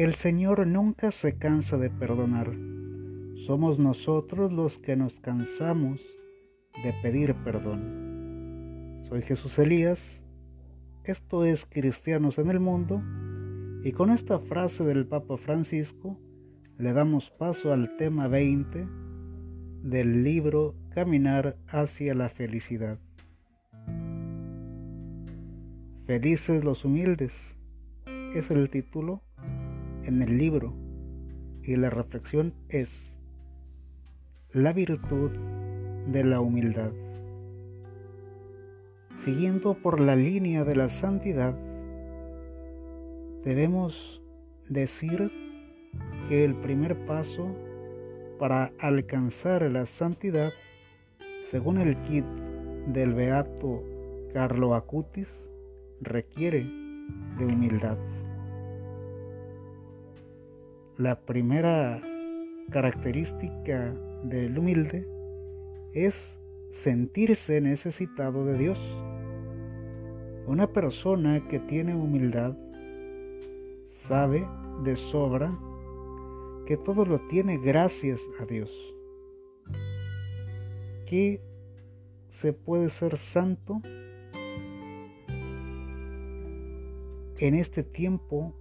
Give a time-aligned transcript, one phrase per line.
[0.00, 2.50] El Señor nunca se cansa de perdonar.
[3.44, 6.00] Somos nosotros los que nos cansamos
[6.82, 9.02] de pedir perdón.
[9.10, 10.22] Soy Jesús Elías.
[11.04, 13.02] Esto es Cristianos en el Mundo.
[13.84, 16.18] Y con esta frase del Papa Francisco
[16.78, 18.88] le damos paso al tema 20
[19.82, 22.98] del libro Caminar hacia la felicidad.
[26.06, 27.34] Felices los humildes
[28.34, 29.20] es el título
[30.04, 30.74] en el libro
[31.62, 33.14] y la reflexión es
[34.52, 35.30] la virtud
[36.08, 36.90] de la humildad.
[39.24, 41.54] Siguiendo por la línea de la santidad,
[43.44, 44.22] debemos
[44.68, 45.30] decir
[46.28, 47.54] que el primer paso
[48.38, 50.52] para alcanzar la santidad,
[51.44, 52.24] según el kit
[52.86, 53.84] del beato
[54.32, 55.28] Carlo Acutis,
[56.00, 56.64] requiere
[57.38, 57.98] de humildad.
[61.00, 61.98] La primera
[62.70, 65.08] característica del humilde
[65.94, 68.78] es sentirse necesitado de Dios.
[70.46, 72.54] Una persona que tiene humildad
[73.88, 74.46] sabe
[74.84, 75.58] de sobra
[76.66, 78.70] que todo lo tiene gracias a Dios.
[81.06, 81.40] Que
[82.28, 83.80] se puede ser santo
[87.38, 88.54] en este tiempo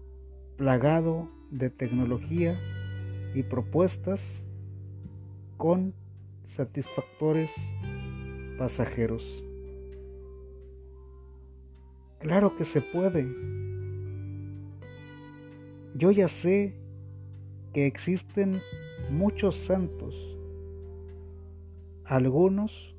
[0.55, 2.59] plagado de tecnología
[3.33, 4.45] y propuestas
[5.57, 5.93] con
[6.45, 7.53] satisfactores
[8.57, 9.23] pasajeros.
[12.19, 13.27] Claro que se puede.
[15.95, 16.75] Yo ya sé
[17.73, 18.59] que existen
[19.09, 20.37] muchos santos,
[22.05, 22.95] algunos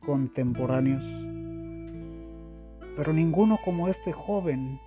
[0.00, 1.04] contemporáneos,
[2.96, 4.80] pero ninguno como este joven.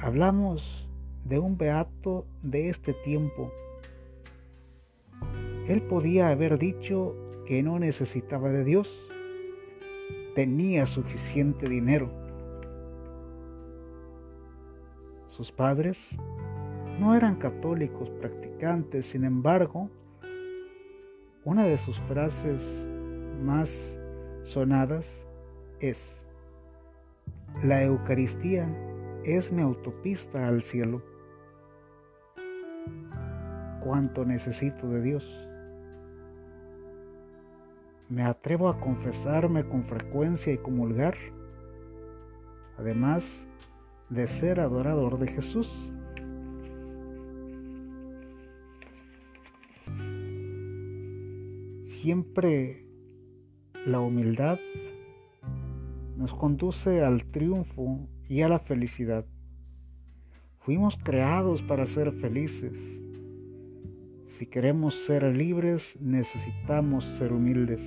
[0.00, 0.87] Hablamos
[1.28, 3.52] de un beato de este tiempo.
[5.68, 7.14] Él podía haber dicho
[7.46, 9.10] que no necesitaba de Dios,
[10.34, 12.10] tenía suficiente dinero.
[15.26, 16.16] Sus padres
[16.98, 19.90] no eran católicos practicantes, sin embargo,
[21.44, 22.88] una de sus frases
[23.42, 24.00] más
[24.42, 25.26] sonadas
[25.80, 26.26] es,
[27.62, 28.66] la Eucaristía
[29.24, 31.02] es mi autopista al cielo
[33.88, 35.48] cuánto necesito de Dios.
[38.10, 41.16] Me atrevo a confesarme con frecuencia y comulgar,
[42.76, 43.48] además
[44.10, 45.90] de ser adorador de Jesús.
[51.86, 52.84] Siempre
[53.86, 54.58] la humildad
[56.18, 59.24] nos conduce al triunfo y a la felicidad.
[60.58, 63.00] Fuimos creados para ser felices
[64.38, 67.82] si queremos ser libres, necesitamos ser humildes.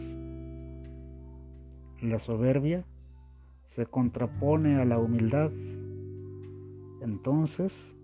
[2.01, 2.84] La soberbia
[3.63, 5.50] se contrapone a la humildad.
[7.01, 7.95] Entonces,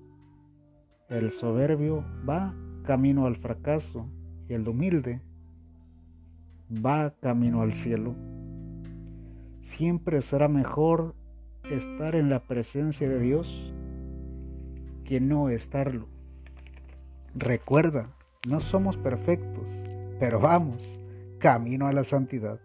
[1.09, 4.07] el soberbio va camino al fracaso
[4.47, 5.19] y el humilde
[6.72, 8.16] va camino al cielo.
[9.59, 11.16] Siempre será mejor
[11.69, 13.74] estar en la presencia de Dios
[15.03, 16.07] que no estarlo.
[17.36, 19.68] Recuerda, no somos perfectos,
[20.20, 21.00] pero vamos,
[21.40, 22.59] camino a la santidad.